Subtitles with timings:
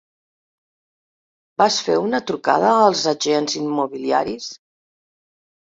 [1.63, 4.51] Vas fer una trucada als agents immobiliaris?